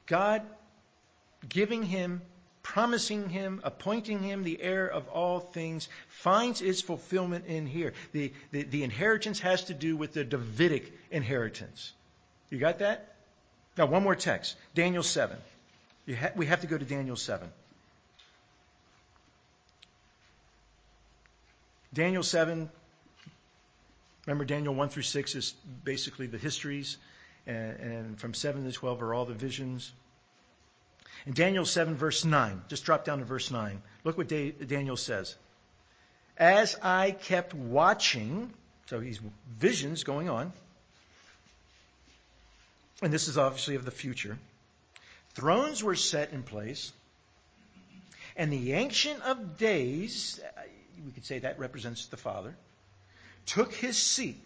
[0.07, 0.43] God
[1.49, 2.21] giving him,
[2.63, 7.95] promising him, appointing him the heir of all things, finds its fulfillment in here.
[8.13, 11.95] The, the, the inheritance has to do with the Davidic inheritance.
[12.51, 13.15] You got that?
[13.79, 15.37] Now, one more text Daniel 7.
[16.15, 17.49] Ha- we have to go to Daniel 7.
[21.93, 22.71] Daniel 7,
[24.27, 26.99] remember Daniel 1 through 6 is basically the histories,
[27.47, 29.93] and, and from 7 to 12 are all the visions.
[31.27, 33.83] In Daniel 7, verse 9, just drop down to verse 9.
[34.05, 35.35] Look what Daniel says.
[36.37, 38.53] As I kept watching,
[38.87, 39.21] so he's
[39.59, 40.53] visions going on,
[43.03, 44.39] and this is obviously of the future,
[45.35, 46.93] thrones were set in place,
[48.37, 50.41] and the Ancient of Days,
[51.05, 52.57] we could say that represents the Father,
[53.47, 54.39] took his seat.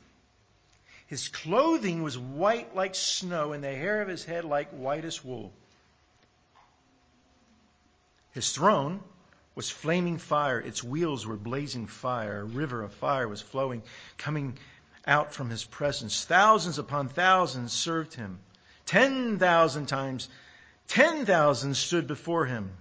[1.06, 5.52] His clothing was white like snow, and the hair of his head like whitest wool.
[8.32, 9.00] His throne
[9.54, 10.58] was flaming fire.
[10.58, 12.40] Its wheels were blazing fire.
[12.40, 13.82] A river of fire was flowing,
[14.18, 14.58] coming
[15.06, 16.24] out from his presence.
[16.24, 18.40] Thousands upon thousands served him.
[18.86, 20.28] Ten thousand times,
[20.88, 22.72] ten thousand stood before him.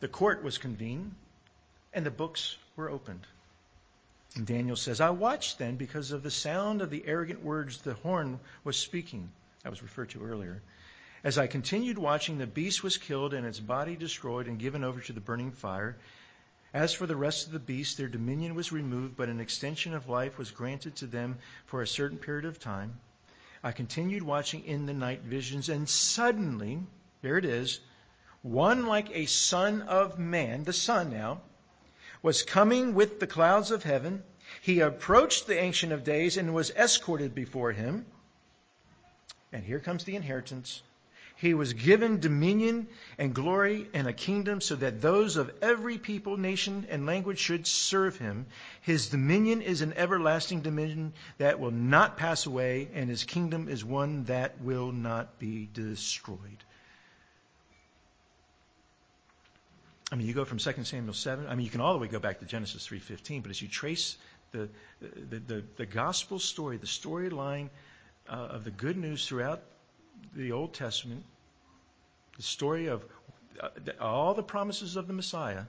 [0.00, 1.14] The court was convened,
[1.92, 3.26] and the books were opened.
[4.36, 7.94] And Daniel says, I watched then because of the sound of the arrogant words the
[7.94, 9.30] horn was speaking.
[9.62, 10.62] That was referred to earlier.
[11.24, 15.00] As I continued watching, the beast was killed and its body destroyed and given over
[15.00, 15.96] to the burning fire.
[16.72, 20.08] As for the rest of the beasts, their dominion was removed, but an extension of
[20.08, 23.00] life was granted to them for a certain period of time.
[23.62, 26.80] I continued watching in the night visions, and suddenly,
[27.20, 27.80] there it is,
[28.42, 31.42] one like a son of man, the son now,
[32.22, 34.22] was coming with the clouds of heaven.
[34.60, 38.06] He approached the Ancient of Days and was escorted before him.
[39.52, 40.82] And here comes the inheritance.
[41.40, 46.36] He was given dominion and glory and a kingdom so that those of every people,
[46.36, 48.44] nation, and language should serve him.
[48.82, 53.82] His dominion is an everlasting dominion that will not pass away, and his kingdom is
[53.82, 56.62] one that will not be destroyed.
[60.12, 62.08] I mean, you go from 2 Samuel 7, I mean, you can all the way
[62.08, 64.16] go back to Genesis 3.15, but as you trace
[64.50, 64.68] the,
[65.00, 67.68] the, the, the gospel story, the storyline
[68.28, 69.62] uh, of the good news throughout
[70.34, 71.24] the Old Testament,
[72.36, 73.04] the story of
[73.60, 73.68] uh,
[74.00, 75.62] all the promises of the Messiah.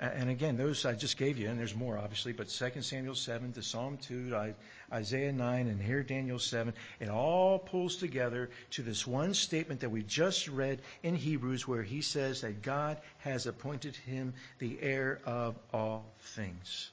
[0.00, 3.52] And again, those I just gave you, and there's more obviously, but 2 Samuel 7
[3.52, 4.54] to Psalm 2,
[4.90, 9.90] Isaiah 9, and here Daniel 7, it all pulls together to this one statement that
[9.90, 15.20] we just read in Hebrews where he says that God has appointed him the heir
[15.26, 16.90] of all things.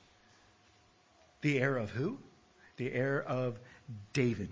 [1.40, 2.18] The heir of who?
[2.76, 3.58] The heir of
[4.12, 4.50] David.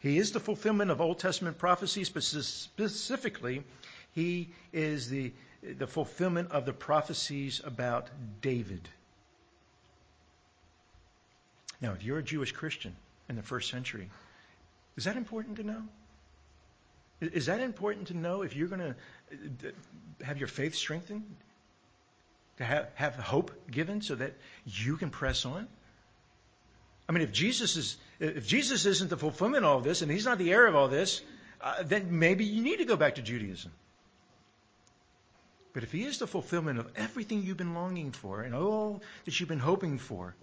[0.00, 3.62] He is the fulfillment of Old Testament prophecies, but specifically,
[4.12, 5.32] he is the,
[5.78, 8.08] the fulfillment of the prophecies about
[8.40, 8.88] David.
[11.80, 12.96] Now, if you're a Jewish Christian
[13.28, 14.08] in the first century,
[14.96, 15.82] is that important to know?
[17.20, 19.72] Is that important to know if you're going to
[20.24, 21.24] have your faith strengthened?
[22.58, 25.66] To have, have hope given so that you can press on?
[27.08, 30.24] I mean, if Jesus is, if Jesus isn't the fulfillment of all this, and he's
[30.24, 31.22] not the heir of all this,
[31.60, 33.72] uh, then maybe you need to go back to Judaism.
[35.76, 39.38] But if he is the fulfillment of everything you've been longing for and all that
[39.38, 40.34] you've been hoping for,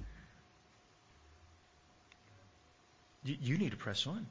[3.23, 4.27] you, you need to press on.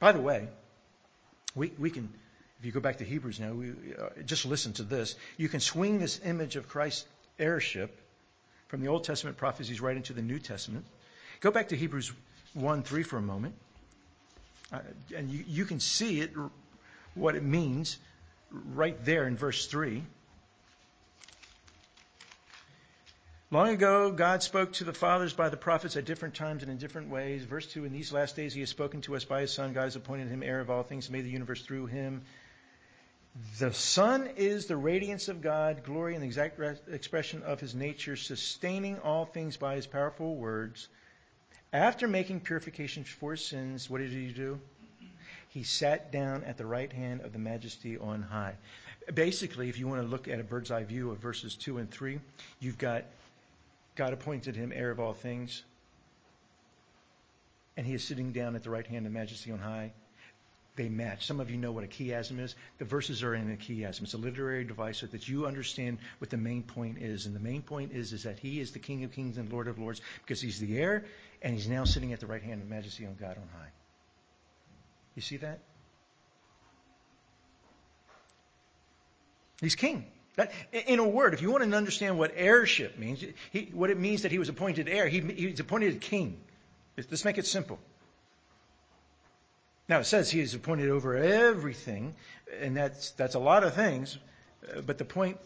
[0.00, 0.48] By the way,
[1.54, 2.12] we, we can,
[2.58, 5.14] if you go back to Hebrews now, we, uh, just listen to this.
[5.36, 7.04] You can swing this image of Christ's
[7.38, 7.96] heirship
[8.66, 10.84] from the Old Testament prophecies right into the New Testament.
[11.38, 12.10] Go back to Hebrews
[12.54, 13.54] 1 3 for a moment.
[14.72, 14.80] Uh,
[15.14, 16.32] and you, you can see it,
[17.14, 17.98] what it means
[18.50, 20.02] right there in verse 3.
[23.50, 26.78] Long ago, God spoke to the fathers by the prophets at different times and in
[26.78, 27.44] different ways.
[27.44, 29.74] Verse 2 In these last days, He has spoken to us by His Son.
[29.74, 32.22] God has appointed Him heir of all things, made the universe through Him.
[33.58, 38.14] The Son is the radiance of God, glory and the exact expression of his nature,
[38.14, 40.88] sustaining all things by his powerful words.
[41.72, 44.60] After making purification for sins, what did he do?
[45.52, 48.56] He sat down at the right hand of the majesty on high.
[49.12, 51.90] Basically, if you want to look at a bird's eye view of verses 2 and
[51.90, 52.20] 3,
[52.60, 53.04] you've got
[53.94, 55.62] God appointed him heir of all things,
[57.76, 59.92] and he is sitting down at the right hand of majesty on high
[60.76, 61.26] they match.
[61.26, 62.54] Some of you know what a chiasm is.
[62.78, 64.04] The verses are in a chiasm.
[64.04, 67.26] It's a literary device so that you understand what the main point is.
[67.26, 69.68] And the main point is, is that he is the King of kings and Lord
[69.68, 71.04] of lords because he's the heir
[71.42, 73.68] and he's now sitting at the right hand of majesty on God on high.
[75.14, 75.60] You see that?
[79.60, 80.06] He's king.
[80.36, 83.98] That, in a word, if you want to understand what heirship means, he, what it
[83.98, 86.40] means that he was appointed heir, he, he's appointed king.
[86.96, 87.78] Let's make it simple.
[89.88, 92.14] Now it says he is appointed over everything,
[92.60, 94.18] and that's, that's a lot of things,
[94.74, 95.38] uh, but the point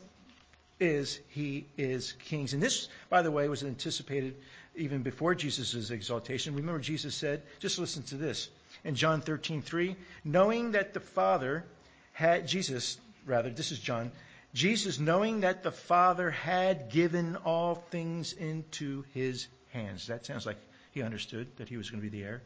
[0.78, 2.52] is he is kings.
[2.52, 4.36] And this, by the way, was anticipated
[4.76, 6.54] even before Jesus' exaltation.
[6.54, 8.48] Remember, Jesus said, just listen to this.
[8.84, 11.64] In John 13, 3, knowing that the Father
[12.12, 14.12] had, Jesus, rather, this is John,
[14.54, 20.06] Jesus, knowing that the Father had given all things into his hands.
[20.06, 20.56] That sounds like
[20.92, 22.42] he understood that he was going to be the heir.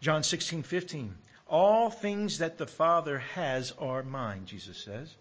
[0.00, 1.14] John 16, 15.
[1.48, 5.14] All things that the Father has are mine, Jesus says.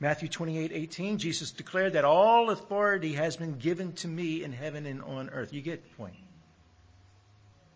[0.00, 4.86] Matthew 28, 18, Jesus declared that all authority has been given to me in heaven
[4.86, 5.52] and on earth.
[5.52, 6.14] You get the point.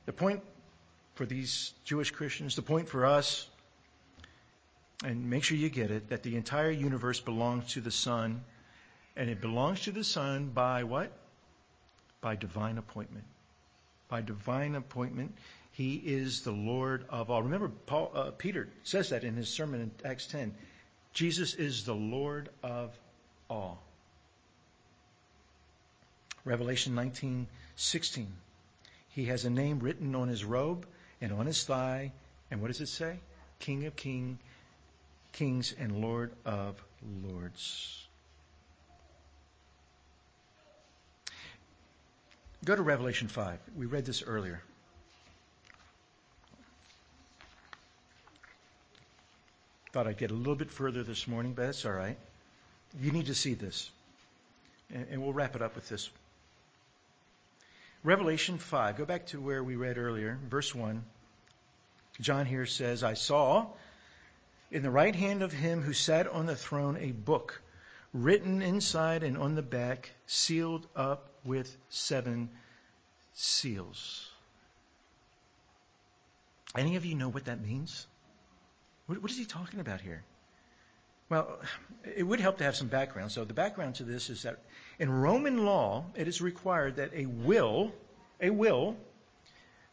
[0.06, 0.42] The point
[1.22, 3.48] for these Jewish Christians, the point for us,
[5.04, 8.42] and make sure you get it, that the entire universe belongs to the Son,
[9.14, 11.12] and it belongs to the Son by what?
[12.20, 13.24] By divine appointment.
[14.08, 15.36] By divine appointment,
[15.70, 17.44] He is the Lord of all.
[17.44, 20.52] Remember, Paul, uh, Peter says that in his sermon in Acts 10.
[21.12, 22.90] Jesus is the Lord of
[23.48, 23.80] all.
[26.44, 28.26] Revelation 19:16.
[29.10, 30.84] He has a name written on his robe
[31.22, 32.12] and on his thigh,
[32.50, 33.16] and what does it say?
[33.60, 34.38] King of King,
[35.32, 36.82] Kings and Lord of
[37.24, 38.06] Lords.
[42.64, 43.58] Go to Revelation 5.
[43.76, 44.60] We read this earlier.
[49.92, 52.16] Thought I'd get a little bit further this morning, but that's all right.
[53.00, 53.90] You need to see this.
[54.92, 56.10] And, we'll wrap it up with this.
[58.04, 58.96] Revelation 5.
[58.96, 61.04] Go back to where we read earlier, verse 1.
[62.20, 63.66] John here says, I saw
[64.70, 67.62] in the right hand of him who sat on the throne a book
[68.12, 72.50] written inside and on the back, sealed up with seven
[73.34, 74.28] seals.
[76.76, 78.06] Any of you know what that means?
[79.06, 80.24] What, what is he talking about here?
[81.32, 81.60] Well,
[82.14, 83.32] it would help to have some background.
[83.32, 84.58] So the background to this is that
[84.98, 87.90] in Roman law, it is required that a will,
[88.38, 88.98] a will,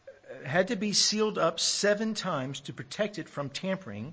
[0.06, 4.12] uh, had to be sealed up seven times to protect it from tampering.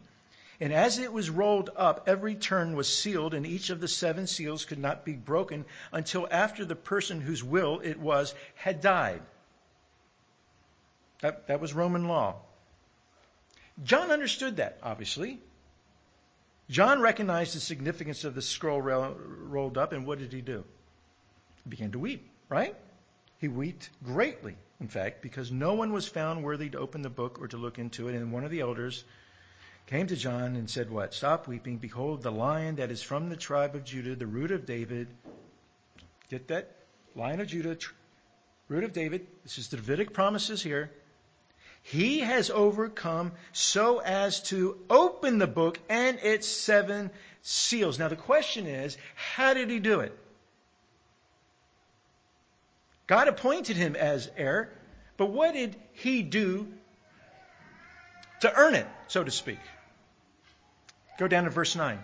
[0.62, 4.26] And as it was rolled up, every turn was sealed, and each of the seven
[4.26, 9.22] seals could not be broken until after the person whose will it was had died.
[11.20, 12.38] That, that was Roman law.
[13.84, 15.42] John understood that, obviously.
[16.70, 20.66] John recognized the significance of the scroll rolled up, and what did he do?
[21.64, 22.76] He began to weep, right?
[23.40, 27.40] He wept greatly, in fact, because no one was found worthy to open the book
[27.40, 28.16] or to look into it.
[28.16, 29.06] And one of the elders
[29.86, 31.14] came to John and said, What?
[31.14, 31.78] Stop weeping.
[31.78, 35.08] Behold, the lion that is from the tribe of Judah, the root of David.
[36.30, 36.76] Get that?
[37.16, 37.78] Lion of Judah,
[38.68, 39.26] root of David.
[39.44, 40.92] This is the Davidic promises here.
[41.90, 47.12] He has overcome so as to open the book and its seven
[47.44, 47.98] seals.
[47.98, 50.18] Now the question is, how did he do it?
[53.08, 54.70] God appointed him as heir,
[55.16, 56.68] but what did he do
[58.42, 59.60] to earn it, so to speak?
[61.18, 62.04] Go down to verse 9.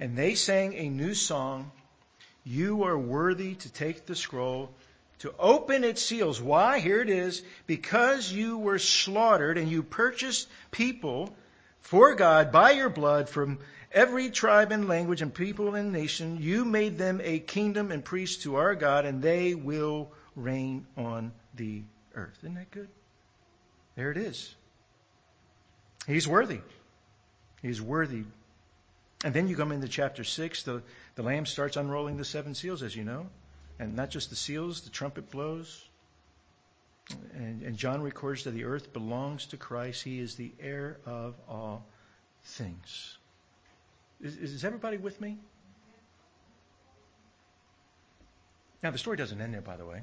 [0.00, 1.70] And they sang a new song,
[2.42, 4.74] You are worthy to take the scroll
[5.20, 6.40] to open its seals.
[6.40, 6.78] Why?
[6.78, 7.42] Here it is.
[7.66, 11.34] Because you were slaughtered and you purchased people
[11.80, 13.58] for God by your blood from
[13.92, 16.38] every tribe and language and people and nation.
[16.40, 21.32] You made them a kingdom and priests to our God, and they will reign on
[21.54, 21.82] the
[22.14, 22.36] earth.
[22.42, 22.88] Isn't that good?
[23.94, 24.54] There it is.
[26.06, 26.60] He's worthy.
[27.62, 28.24] He's worthy.
[29.24, 30.82] And then you come into chapter 6, the,
[31.14, 33.26] the Lamb starts unrolling the seven seals, as you know.
[33.78, 35.88] And not just the seals, the trumpet blows.
[37.34, 40.02] And, and John records that the earth belongs to Christ.
[40.02, 41.86] He is the heir of all
[42.44, 43.18] things.
[44.20, 45.38] Is, is everybody with me?
[48.82, 50.02] Now, the story doesn't end there, by the way.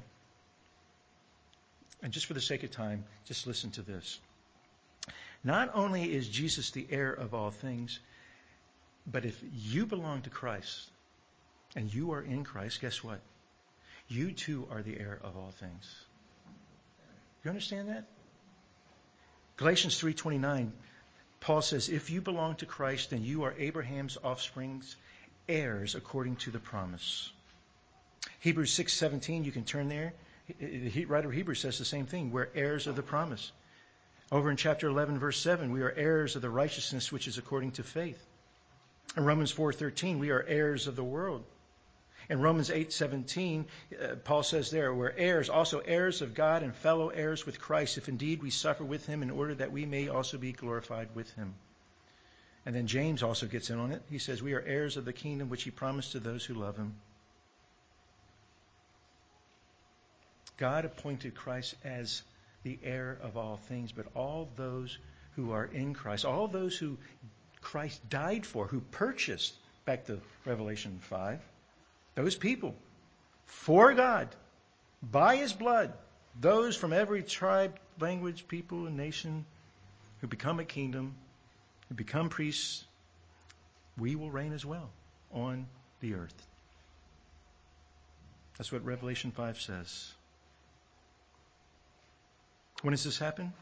[2.02, 4.20] And just for the sake of time, just listen to this.
[5.42, 7.98] Not only is Jesus the heir of all things,
[9.06, 10.90] but if you belong to Christ
[11.76, 13.20] and you are in Christ, guess what?
[14.08, 16.04] You too are the heir of all things.
[17.42, 18.06] You understand that?
[19.56, 20.72] Galatians 3:29
[21.40, 24.96] Paul says if you belong to Christ then you are Abraham's offspring's
[25.48, 27.32] heirs according to the promise.
[28.40, 30.14] Hebrews 6:17 you can turn there.
[30.58, 32.30] The writer of Hebrews says the same thing.
[32.30, 33.52] We're heirs of the promise.
[34.32, 37.72] Over in chapter 11 verse 7 we are heirs of the righteousness which is according
[37.72, 38.26] to faith.
[39.16, 41.44] In Romans 4:13 we are heirs of the world.
[42.28, 43.66] In Romans 8:17,
[44.00, 47.98] uh, Paul says there, we're heirs, also heirs of God and fellow heirs with Christ,
[47.98, 51.30] if indeed we suffer with him in order that we may also be glorified with
[51.34, 51.54] him.
[52.66, 54.02] And then James also gets in on it.
[54.08, 56.76] He says, We are heirs of the kingdom which he promised to those who love
[56.76, 56.94] him.
[60.56, 62.22] God appointed Christ as
[62.62, 64.96] the heir of all things, but all those
[65.36, 66.96] who are in Christ, all those who
[67.60, 69.54] Christ died for, who purchased,
[69.84, 71.40] back to Revelation 5,
[72.14, 72.74] those people,
[73.46, 74.28] for God,
[75.02, 75.92] by his blood,
[76.40, 79.44] those from every tribe, language, people, and nation
[80.20, 81.14] who become a kingdom,
[81.88, 82.84] who become priests,
[83.98, 84.90] we will reign as well
[85.32, 85.66] on
[86.00, 86.46] the earth.
[88.56, 90.12] That's what Revelation 5 says.
[92.82, 93.52] When does this happen?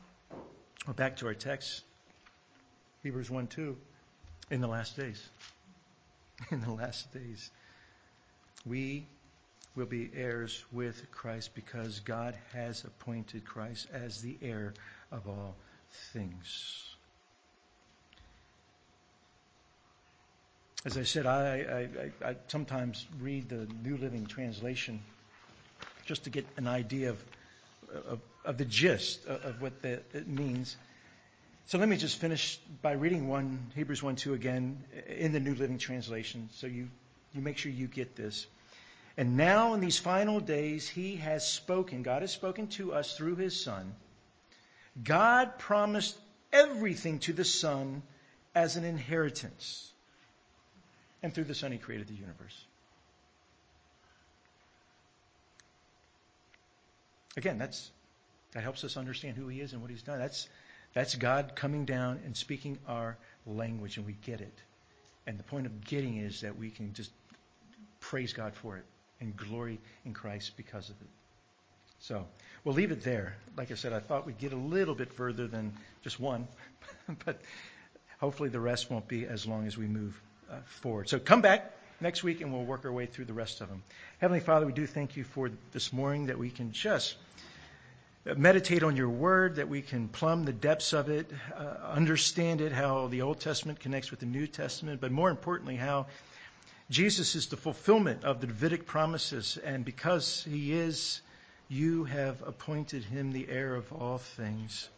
[0.87, 1.83] Well, back to our text,
[3.03, 3.77] Hebrews 1 2.
[4.51, 5.23] In the last days.
[6.51, 7.51] In the last days.
[8.67, 9.07] We
[9.75, 14.75] will be heirs with Christ because God has appointed Christ as the heir
[15.11, 15.57] of all
[16.13, 16.93] things.
[20.85, 21.89] As I said, I,
[22.25, 25.01] I, I, sometimes read the New Living Translation
[26.05, 27.25] just to get an idea of,
[28.09, 30.77] of, of the gist of what the, it means.
[31.67, 35.55] So let me just finish by reading one Hebrews 1 2 again in the New
[35.55, 36.89] Living Translation so you,
[37.35, 38.47] you make sure you get this.
[39.17, 43.37] And now in these final days, he has spoken, God has spoken to us through
[43.37, 43.95] his Son.
[45.03, 46.17] God promised
[46.53, 48.03] everything to the Son
[48.55, 49.91] as an inheritance.
[51.23, 52.65] And through the Son, he created the universe.
[57.37, 57.91] Again, that's,
[58.53, 60.19] that helps us understand who he is and what he's done.
[60.19, 60.49] That's,
[60.95, 63.17] that's God coming down and speaking our
[63.47, 64.59] language, and we get it.
[65.27, 67.11] And the point of getting is that we can just
[68.13, 68.85] praise God for it
[69.23, 71.09] and glory in Christ because of it.
[71.99, 72.27] So
[72.63, 73.37] we'll leave it there.
[73.57, 76.47] Like I said, I thought we'd get a little bit further than just one,
[77.25, 77.41] but
[78.21, 81.09] hopefully the rest won't be as long as we move uh, forward.
[81.09, 83.83] So come back next week and we'll work our way through the rest of them.
[84.19, 87.17] Heavenly Father, we do thank you for this morning that we can just
[88.27, 91.63] meditate on your word, that we can plumb the depths of it, uh,
[91.95, 96.09] understand it, how the Old Testament connects with the New Testament, but more importantly, how
[96.91, 101.21] Jesus is the fulfillment of the Davidic promises, and because he is,
[101.69, 104.89] you have appointed him the heir of all things.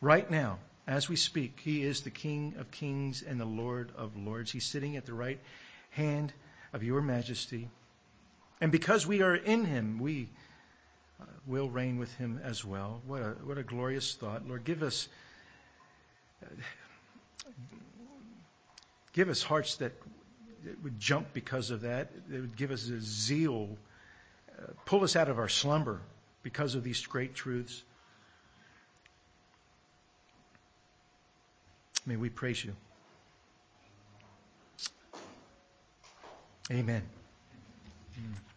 [0.00, 4.16] Right now, as we speak, he is the King of kings and the Lord of
[4.16, 4.50] lords.
[4.50, 5.40] He's sitting at the right
[5.90, 6.32] hand
[6.72, 7.68] of your majesty.
[8.60, 10.28] And because we are in him, we
[11.20, 13.02] uh, will reign with him as well.
[13.06, 14.46] What a, what a glorious thought.
[14.46, 15.08] Lord, give us.
[19.12, 19.92] Give us hearts that
[20.82, 22.10] would jump because of that.
[22.32, 23.76] It would give us a zeal,
[24.58, 26.00] uh, pull us out of our slumber
[26.42, 27.82] because of these great truths.
[32.06, 32.74] May we praise you.
[36.70, 37.02] Amen.
[38.18, 38.49] Mm.